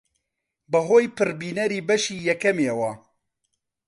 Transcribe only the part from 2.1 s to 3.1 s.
یەکەمیەوە